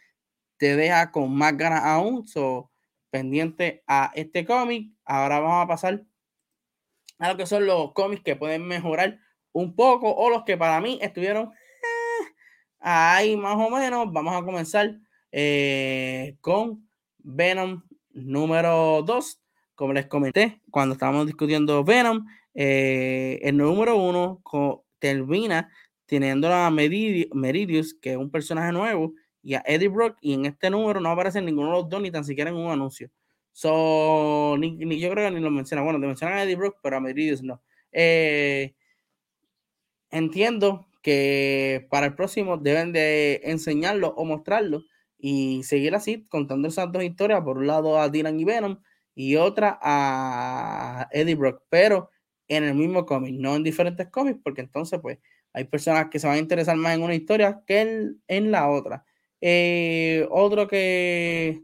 [0.58, 2.28] te deja con más ganas aún.
[2.28, 2.72] So,
[3.10, 4.92] pendiente a este cómic.
[5.04, 6.04] Ahora vamos a pasar
[7.18, 9.20] a lo que son los cómics que pueden mejorar
[9.52, 11.54] un poco o los que para mí estuvieron eh,
[12.82, 14.12] ahí más o menos.
[14.12, 15.00] Vamos a comenzar
[16.42, 19.42] con Venom número 2
[19.82, 24.44] como les comenté cuando estábamos discutiendo Venom, eh, el número uno
[25.00, 25.72] termina
[26.06, 30.70] teniendo a Meridius, que es un personaje nuevo, y a Eddie Brock, y en este
[30.70, 33.10] número no aparece ninguno de los dos, ni tan siquiera en un anuncio.
[33.54, 35.82] So, ni, yo creo que ni lo menciona.
[35.82, 37.60] Bueno, te mencionan a Eddie Brock, pero a Meridius no.
[37.92, 38.76] Eh,
[40.12, 44.84] entiendo que para el próximo deben de enseñarlo o mostrarlo
[45.18, 47.42] y seguir así contando esas dos historias.
[47.42, 48.80] Por un lado a Dylan y Venom
[49.16, 52.10] y otra a Eddie Brock, pero
[52.48, 55.20] en el mismo cómic, no en diferentes cómics, porque entonces pues
[55.54, 59.06] hay personas que se van a interesar más en una historia que en, la otra.
[59.42, 61.64] Eh, otro que,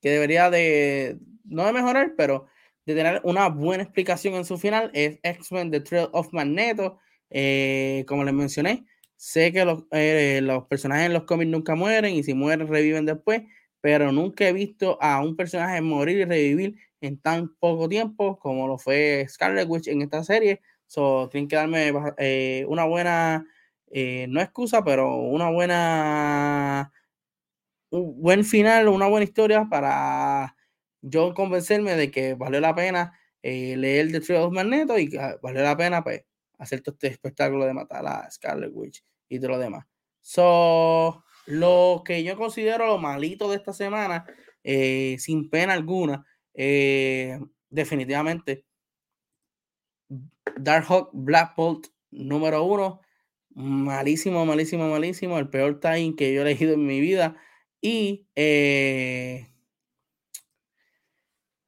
[0.00, 2.46] que debería de, no de mejorar, pero
[2.86, 6.98] de tener una buena explicación en su final es X-Men The Trail of Magneto.
[7.36, 12.14] Eh, como les mencioné, sé que los, eh, los personajes en los cómics nunca mueren
[12.14, 13.42] y si mueren reviven después,
[13.80, 18.68] pero nunca he visto a un personaje morir y revivir en tan poco tiempo como
[18.68, 20.60] lo fue Scarlet Witch en esta serie.
[20.86, 23.44] So, tienen que darme eh, una buena,
[24.28, 26.92] no excusa, pero una buena,
[27.90, 30.56] un buen final, una buena historia para
[31.02, 35.18] yo convencerme de que valió la pena eh, leer The Trio of Magneto y que
[35.42, 36.24] valió la pena pues,
[36.58, 39.86] hacer todo este espectáculo de matar a Scarlet Witch y de lo demás.
[40.20, 44.24] So, lo que yo considero lo malito de esta semana,
[44.62, 46.24] sin pena alguna,
[46.54, 48.64] definitivamente
[50.56, 53.00] Darkhawk Black Bolt número uno.
[53.54, 55.38] Malísimo, malísimo, malísimo.
[55.38, 57.36] El peor time que yo he elegido en mi vida.
[57.80, 59.48] Y eh,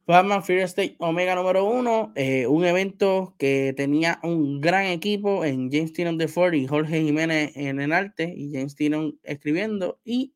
[0.06, 2.12] Batman Fear State Omega número uno.
[2.14, 7.02] Eh, un evento que tenía un gran equipo en James Tynion de Ford y Jorge
[7.02, 8.32] Jiménez en el arte.
[8.36, 10.00] Y James Tynion escribiendo.
[10.04, 10.34] Y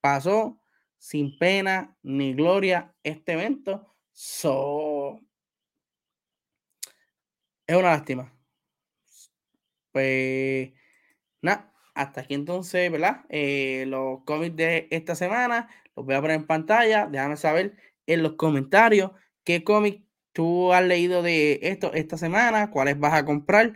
[0.00, 0.60] pasó
[0.98, 3.94] sin pena ni gloria este evento.
[4.12, 5.20] So,
[7.66, 8.32] es una lástima.
[9.90, 10.72] Pues
[11.42, 13.24] nada, hasta aquí entonces, ¿verdad?
[13.28, 17.06] Eh, los cómics de esta semana los voy a poner en pantalla.
[17.06, 17.76] Déjame saber
[18.06, 19.12] en los comentarios
[19.44, 20.02] qué cómic
[20.32, 23.74] tú has leído de esto esta semana, cuáles vas a comprar,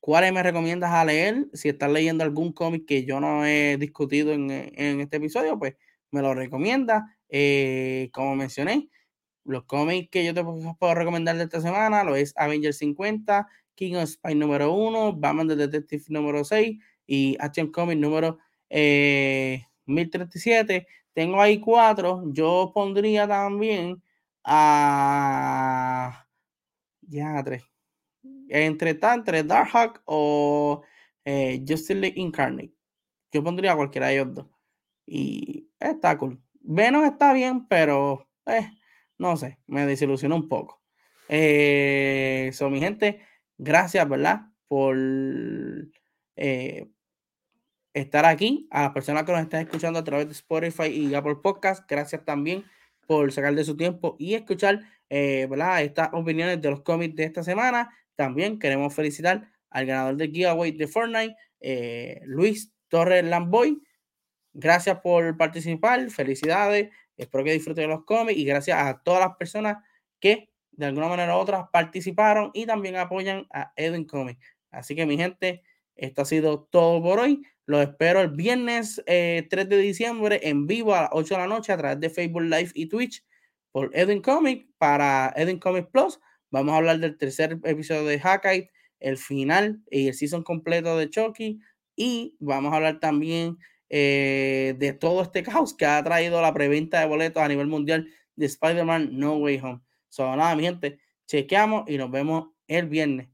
[0.00, 1.46] cuáles me recomiendas a leer.
[1.52, 5.76] Si estás leyendo algún cómic que yo no he discutido en, este episodio, pues
[6.10, 7.16] me lo recomienda.
[7.28, 8.88] Eh, como mencioné,
[9.44, 13.94] los cómics que yo te puedo recomendar de esta semana lo es Avengers 50, King
[13.96, 18.38] of Spy número 1, Batman the Detective número 6 y Action Comics número
[18.70, 20.86] 1037.
[21.20, 22.22] Tengo ahí cuatro.
[22.32, 24.02] Yo pondría también
[24.42, 26.26] a.
[27.02, 27.62] Ya, tres.
[28.48, 30.82] Entre tanto, Darkhawk o
[31.26, 32.72] eh, Justice League Incarnate.
[33.30, 34.46] Yo pondría cualquiera de ellos dos.
[35.04, 36.42] Y está cool.
[36.62, 38.26] Venom está bien, pero.
[38.46, 38.70] Eh,
[39.18, 40.80] no sé, me desilusionó un poco.
[41.28, 43.20] Eh, mi gente,
[43.58, 44.46] gracias, ¿verdad?
[44.68, 44.96] Por
[46.36, 46.90] eh,
[47.94, 48.68] estar aquí.
[48.70, 52.24] A las personas que nos están escuchando a través de Spotify y Apple Podcast, gracias
[52.24, 52.64] también
[53.06, 55.48] por sacar de su tiempo y escuchar, eh.
[55.80, 57.92] Estas opiniones de los cómics de esta semana.
[58.14, 63.82] También queremos felicitar al ganador del giveaway de Fortnite, eh, Luis Torres Lamboy.
[64.52, 66.90] Gracias por participar, felicidades.
[67.16, 69.78] Espero que disfruten los cómics y gracias a todas las personas
[70.20, 74.56] que de alguna manera u otra participaron y también apoyan a Edwin Comics.
[74.70, 75.62] Así que mi gente,
[75.96, 77.42] esto ha sido todo por hoy.
[77.70, 81.46] Los espero el viernes 3 eh, de diciembre en vivo a las 8 de la
[81.46, 83.24] noche a través de Facebook Live y Twitch
[83.70, 86.18] por Edwin Comics para Edwin Comics Plus.
[86.50, 91.10] Vamos a hablar del tercer episodio de Hackite, el final y el season completo de
[91.10, 91.60] Chucky.
[91.94, 93.56] Y vamos a hablar también
[93.88, 98.08] eh, de todo este caos que ha traído la preventa de boletos a nivel mundial
[98.34, 99.80] de Spider-Man No Way Home.
[100.08, 100.98] So, nada, mi gente,
[101.28, 103.28] chequeamos y nos vemos el viernes.